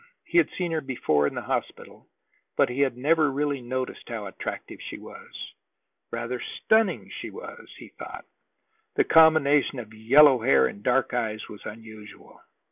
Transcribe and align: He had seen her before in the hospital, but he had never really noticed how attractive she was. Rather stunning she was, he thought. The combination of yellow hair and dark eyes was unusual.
He 0.23 0.39
had 0.39 0.49
seen 0.57 0.71
her 0.71 0.81
before 0.81 1.27
in 1.27 1.35
the 1.35 1.43
hospital, 1.43 2.07
but 2.57 2.69
he 2.69 2.79
had 2.79 2.97
never 2.97 3.29
really 3.31 3.61
noticed 3.61 4.09
how 4.09 4.25
attractive 4.25 4.79
she 4.81 4.97
was. 4.97 5.53
Rather 6.09 6.39
stunning 6.39 7.11
she 7.19 7.29
was, 7.29 7.69
he 7.77 7.89
thought. 7.89 8.25
The 8.95 9.03
combination 9.03 9.77
of 9.77 9.93
yellow 9.93 10.41
hair 10.41 10.65
and 10.65 10.81
dark 10.81 11.13
eyes 11.13 11.47
was 11.47 11.61
unusual. 11.67 12.41